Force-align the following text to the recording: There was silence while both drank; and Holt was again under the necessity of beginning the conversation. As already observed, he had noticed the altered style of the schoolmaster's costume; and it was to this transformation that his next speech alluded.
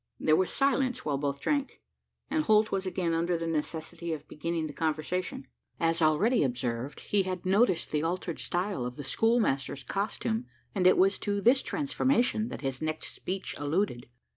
There 0.19 0.35
was 0.35 0.49
silence 0.51 1.05
while 1.05 1.19
both 1.19 1.39
drank; 1.39 1.79
and 2.27 2.43
Holt 2.43 2.71
was 2.71 2.87
again 2.87 3.13
under 3.13 3.37
the 3.37 3.45
necessity 3.45 4.13
of 4.13 4.27
beginning 4.27 4.65
the 4.65 4.73
conversation. 4.73 5.45
As 5.79 6.01
already 6.01 6.43
observed, 6.43 7.01
he 7.01 7.21
had 7.21 7.45
noticed 7.45 7.91
the 7.91 8.01
altered 8.01 8.39
style 8.39 8.83
of 8.83 8.95
the 8.95 9.03
schoolmaster's 9.03 9.83
costume; 9.83 10.47
and 10.73 10.87
it 10.87 10.97
was 10.97 11.19
to 11.19 11.39
this 11.39 11.61
transformation 11.61 12.47
that 12.47 12.61
his 12.61 12.81
next 12.81 13.13
speech 13.13 13.53
alluded. 13.59 14.09